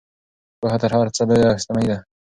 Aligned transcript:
پوهه 0.59 0.77
تر 0.81 0.91
هر 0.97 1.07
څه 1.15 1.21
لویه 1.29 1.49
شتمني 1.61 1.85
ده. 1.91 1.97